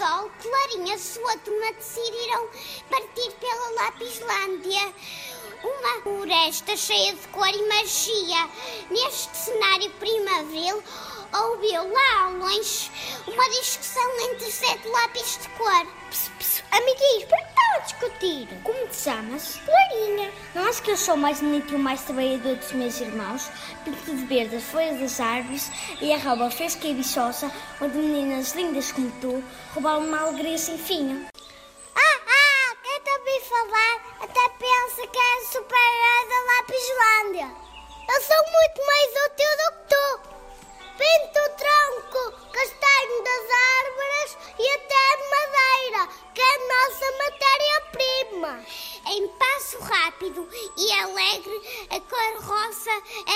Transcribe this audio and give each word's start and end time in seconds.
Sol, 0.00 0.30
Clarinha 0.40 0.94
e 0.94 0.98
sua 0.98 1.36
turma 1.44 1.72
decidiram 1.74 2.48
partir 2.88 3.30
pela 3.32 3.70
Lapislândia. 3.82 4.94
Uma 5.62 6.00
floresta 6.02 6.74
cheia 6.74 7.14
de 7.14 7.28
cor 7.28 7.46
e 7.46 7.68
magia. 7.68 8.48
Neste 8.90 9.36
cenário 9.36 9.90
primaveril, 10.00 10.82
ouviu 11.34 11.92
lá 11.92 12.24
ao 12.24 12.32
longe 12.32 12.90
uma 13.26 13.50
discussão 13.50 14.20
entre 14.20 14.50
sete 14.50 14.88
lápis 14.88 15.38
de 15.42 15.48
cor. 15.50 15.86
Pss, 16.08 16.30
pss, 16.38 16.64
amiguinhos, 16.70 17.24
por 17.24 17.36
que 17.36 17.44
estão 17.44 17.74
a 17.74 17.78
discutir? 17.80 18.62
Como 18.62 18.88
te 18.88 18.96
chamas? 18.96 19.60
Clarinha. 19.66 20.32
Não 20.52 20.64
acho 20.64 20.82
que 20.82 20.90
eu 20.90 20.96
sou 20.96 21.16
mais 21.16 21.40
bonito 21.40 21.72
e 21.72 21.76
o 21.76 21.78
mais 21.78 22.02
trabalhador 22.02 22.56
dos 22.56 22.72
meus 22.72 23.00
irmãos? 23.00 23.48
Pinto 23.84 24.16
de 24.16 24.24
verde 24.24 24.56
as 24.56 24.64
folhas 24.64 24.98
das 24.98 25.20
árvores 25.20 25.70
e 26.00 26.12
a 26.12 26.18
roupa 26.18 26.50
fresca 26.50 26.88
e 26.88 26.94
bichosa, 26.94 27.52
onde 27.80 27.96
meninas 27.96 28.52
lindas 28.54 28.90
como 28.90 29.12
tu 29.20 29.44
roubaram 29.72 30.04
uma 30.04 30.22
alegria 30.22 30.58
sem 30.58 30.76
fim. 30.76 31.24
Ah, 31.94 32.20
ah, 32.26 32.76
quem 32.82 33.00
te 33.00 33.10
ouvi 33.10 33.40
falar 33.48 33.94
até 34.22 34.48
pensa 34.58 35.06
que 35.06 35.18
é 35.18 35.44
super-herói 35.52 36.28
da 36.28 36.40
Lapislândia. 36.52 37.56
Eu 38.12 38.20
sou 38.20 38.42
muito 38.50 38.86
mais 38.86 39.10
útil 39.26 39.52
do 39.56 39.70
que 39.70 39.82
tu. 39.88 40.06
Pinto 40.98 41.38
o 41.38 41.50
tronco, 41.60 42.39
rápido 49.90 50.48
e 50.76 50.92
alegre, 50.92 51.86
a 51.90 52.00
cor 52.00 52.42
roça 52.42 52.90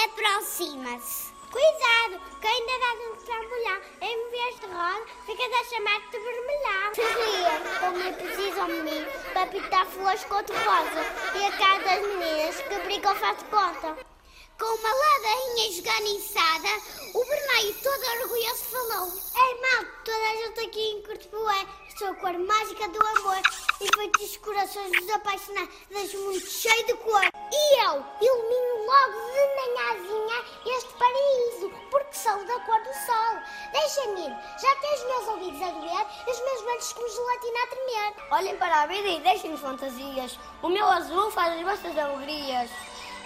aproxima-se. 0.05 1.34
Cuidado, 1.50 2.20
que 2.41 2.46
ainda 2.46 2.78
dá 2.80 2.94
de 2.96 3.06
um 3.11 3.16
trambolhão. 3.24 3.80
Em 4.00 4.30
vez 4.30 4.61
de 4.61 4.66
rosa, 4.66 5.06
ficas 5.24 5.52
a 5.52 5.64
chamar-te 5.64 6.11
de 6.11 6.19
vermelhão. 6.19 6.94
Seria, 6.94 7.78
como 7.80 8.02
é 8.02 8.12
preciso 8.12 8.61
ao 8.61 8.69
menino 8.69 9.06
para 9.33 9.46
pintar 9.46 9.86
flores 9.86 10.24
cor-de-rosa. 10.24 11.05
E 11.36 11.44
a 11.44 11.52
cara 11.52 11.78
das 11.84 12.02
meninas 12.02 12.61
que 12.61 12.78
brincam 12.80 13.14
faz 13.14 13.42
conta. 13.44 14.14
Com 14.56 14.66
uma 14.66 14.88
ladainha 14.88 15.69
esganiçada, 15.69 16.69
o 17.12 17.24
Bernardo 17.24 17.74
todo 17.83 18.22
orgulhoso 18.22 18.64
falou 18.70 19.12
Ei 19.34 19.61
mal, 19.61 19.84
toda 20.05 20.30
a 20.30 20.36
gente 20.36 20.61
aqui 20.61 20.80
em 20.80 21.02
Cortebué 21.02 21.66
Sou 21.98 22.08
a 22.08 22.14
cor 22.14 22.38
mágica 22.38 22.88
do 22.88 23.05
amor 23.05 23.42
E 23.80 24.24
os 24.24 24.36
corações 24.36 24.92
dos 24.92 25.11
apaixonados 25.11 26.14
muito 26.14 26.46
cheio 26.46 26.86
de 26.86 26.94
cor 26.94 27.22
E 27.52 27.84
eu 27.84 28.05
ilumino 28.20 28.86
logo 28.86 29.19
de 29.33 29.44
manhãzinha 29.56 30.44
este 30.66 30.92
paraíso 30.94 31.72
Porque 31.91 32.14
sou 32.16 32.44
da 32.44 32.61
cor 32.61 32.80
do 32.80 32.94
sol 33.06 33.42
Deixa-me 33.72 34.20
ir, 34.20 34.36
já 34.61 34.77
que 34.77 34.94
os 34.94 35.05
meus 35.05 35.28
ouvidos 35.28 35.62
a 35.62 35.70
doer 35.70 36.06
E 36.28 36.30
os 36.30 36.41
meus 36.41 36.62
velhos 36.62 36.92
como 36.92 37.08
gelatina 37.08 37.58
a 37.58 37.66
tremer 37.66 38.14
Olhem 38.30 38.56
para 38.56 38.83
a 38.83 38.86
vida 38.86 39.08
e 39.08 39.20
deixem-nos 39.20 39.61
fantasias. 39.61 40.39
O 40.62 40.68
meu 40.68 40.86
azul 40.86 41.30
faz 41.30 41.55
as 41.55 41.62
vossas 41.62 41.98
alegrias. 41.98 42.70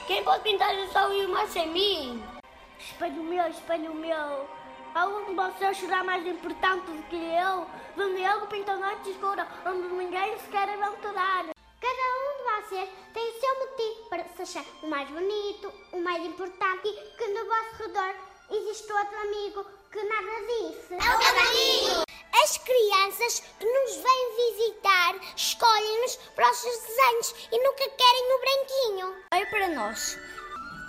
Quem 0.08 0.24
pode 0.24 0.42
pintar 0.42 0.74
o 0.74 0.90
sol 0.90 1.12
e 1.12 1.26
o 1.26 1.28
mar 1.28 1.46
sem 1.48 1.68
mim? 1.68 2.24
Espelho 2.78 3.22
meu, 3.22 3.46
espelho 3.46 3.94
meu. 3.94 4.48
Algum 4.94 5.26
de 5.26 5.34
vocês 5.34 5.76
será 5.76 6.02
mais 6.02 6.26
importante 6.26 6.90
do 6.90 7.02
que 7.10 7.16
eu? 7.16 7.66
Eu 7.94 8.40
que 8.40 8.46
pinto 8.46 8.70
a 8.70 8.76
noite 8.78 9.10
escura, 9.10 9.46
onde 9.66 9.86
ninguém 9.88 10.38
se 10.38 10.48
quer 10.48 10.66
aventurar. 10.66 11.44
Cada 11.78 12.06
um 12.24 12.38
de 12.38 12.68
vocês 12.68 12.88
tem 13.12 13.28
o 13.28 13.38
seu 13.38 13.58
motivo 13.58 14.08
para 14.08 14.24
se 14.24 14.42
achar 14.44 14.64
o 14.82 14.86
mais 14.88 15.10
bonito, 15.10 15.70
o 15.92 16.00
mais 16.00 16.24
importante 16.24 16.90
que 17.18 17.26
no 17.26 17.44
vosso 17.44 17.82
redor 17.82 18.14
existe 18.50 18.90
outro 18.90 19.20
amigo 19.20 19.66
que 19.92 20.02
nada 20.04 20.46
disse. 20.46 20.94
É 20.94 20.96
o 20.96 21.92
amigo! 21.92 22.07
As 22.48 22.56
crianças 22.56 23.42
que 23.60 23.66
nos 23.66 23.96
vêm 23.96 24.36
visitar 24.36 25.16
escolhem-nos 25.36 26.16
para 26.34 26.50
os 26.50 26.56
seus 26.56 26.80
desenhos 26.80 27.34
e 27.52 27.62
nunca 27.62 27.90
querem 27.90 28.34
o 28.34 28.40
branquinho. 28.40 29.16
Olha 29.34 29.46
para 29.50 29.68
nós. 29.68 30.16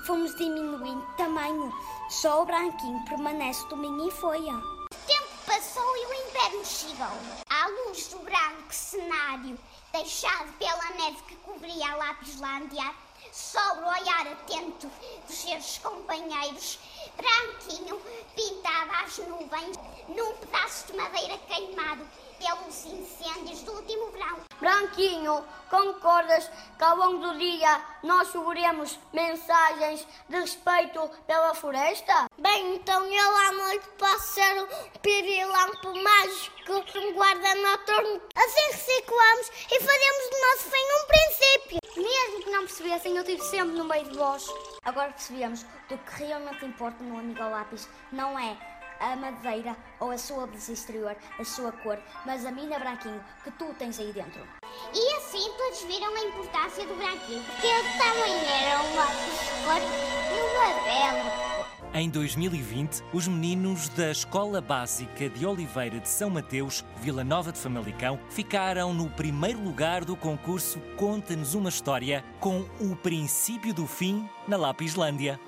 Fomos 0.05 0.33
diminuindo 0.37 1.05
de 1.05 1.17
tamanho. 1.17 1.73
Só 2.09 2.43
o 2.43 2.45
branquinho 2.45 3.03
permanece 3.03 3.67
do 3.67 3.75
mini 3.75 4.09
folha. 4.09 4.53
O 4.53 5.05
tempo 5.05 5.27
passou 5.45 5.97
e 5.97 6.05
o 6.05 6.13
inverno 6.29 6.65
chegou. 6.65 7.17
À 7.49 7.67
luz 7.67 8.07
do 8.07 8.19
branco 8.19 8.73
cenário, 8.73 9.59
deixado 9.91 10.53
pela 10.59 10.91
neve 10.91 11.21
que 11.27 11.35
cobria 11.35 11.91
a 11.91 11.97
Lapislândia, 11.97 12.95
sobre 13.33 13.83
o 13.83 13.89
olhar 13.89 14.27
atento 14.27 14.89
dos 15.27 15.35
seus 15.35 15.77
companheiros, 15.79 16.79
Branquinho 17.17 18.01
pintava 18.33 18.48
nuvens 19.27 19.77
num 20.07 20.33
pedaço 20.37 20.87
de 20.87 20.97
madeira 20.97 21.37
queimado 21.47 22.07
pelos 22.39 22.85
incêndios 22.85 23.61
do 23.63 23.73
último 23.73 24.11
verão. 24.11 24.39
Branquinho, 24.59 25.43
concordas 25.69 26.49
que 26.77 26.83
ao 26.83 26.95
longo 26.95 27.19
do 27.19 27.37
dia 27.37 27.81
nós 28.03 28.29
seguremos 28.29 28.97
mensagens 29.13 30.07
de 30.27 30.37
respeito 30.37 31.09
pela 31.27 31.53
floresta? 31.53 32.27
Bem, 32.37 32.75
então 32.75 33.05
eu 33.05 33.37
à 33.37 33.51
noite 33.51 33.87
posso 33.97 34.33
ser 34.33 34.61
um 34.61 34.67
pirilampo 35.01 35.93
mágico 36.01 36.83
que 36.85 36.99
me 36.99 37.13
guarda 37.13 37.55
noturno. 37.55 38.21
Assim 38.35 38.71
reciclamos 38.71 39.51
e 39.71 39.79
fazemos 39.79 40.29
do 40.29 40.41
nosso 40.47 40.71
fim 40.71 40.85
um 40.95 41.07
princípio. 41.07 41.79
Mesmo 41.97 42.43
que 42.43 42.49
não 42.51 42.61
percebessem, 42.61 43.15
eu 43.15 43.23
estive 43.23 43.43
sempre 43.43 43.77
no 43.77 43.83
meio 43.83 44.05
de 44.05 44.17
vós. 44.17 44.47
Agora 44.83 45.11
percebemos 45.11 45.65
que 45.87 45.93
o 45.93 45.97
que 45.97 46.23
realmente 46.23 46.65
importa 46.65 47.03
no 47.03 47.19
amigo 47.19 47.41
ao 47.43 47.51
lápis 47.51 47.89
não 48.11 48.39
é 48.39 48.78
a 48.99 49.15
madeira 49.15 49.75
ou 49.99 50.11
a 50.11 50.17
sua 50.17 50.45
beleza 50.45 50.73
exterior, 50.73 51.15
a 51.39 51.43
sua 51.43 51.71
cor, 51.71 51.97
mas 52.25 52.45
a 52.45 52.51
mina 52.51 52.77
branquinho 52.77 53.23
que 53.43 53.51
tu 53.51 53.73
tens 53.77 53.99
aí 53.99 54.11
dentro. 54.11 54.41
E 54.93 55.15
assim 55.17 55.51
todos 55.57 55.81
viram 55.83 56.15
a 56.15 56.21
importância 56.21 56.85
do 56.85 56.95
branquinho, 56.95 57.43
porque 57.43 57.67
ele 57.67 57.89
também 57.97 58.35
era 58.47 58.79
um 58.79 58.89
de 58.89 59.39
cor 59.65 59.81
e 60.29 60.41
uma 60.41 60.83
bela 60.83 61.69
Em 61.93 62.09
2020, 62.09 63.03
os 63.13 63.27
meninos 63.27 63.89
da 63.89 64.11
Escola 64.11 64.61
Básica 64.61 65.29
de 65.29 65.45
Oliveira 65.45 65.99
de 65.99 66.09
São 66.09 66.29
Mateus, 66.29 66.83
Vila 66.97 67.23
Nova 67.23 67.51
de 67.51 67.59
Famalicão, 67.59 68.19
ficaram 68.29 68.93
no 68.93 69.09
primeiro 69.09 69.61
lugar 69.61 70.05
do 70.05 70.15
concurso 70.15 70.79
Conta-nos 70.97 71.55
uma 71.55 71.69
História 71.69 72.23
com 72.39 72.65
o 72.79 72.95
princípio 72.95 73.73
do 73.73 73.87
fim 73.87 74.29
na 74.47 74.57
Lapislândia. 74.57 75.39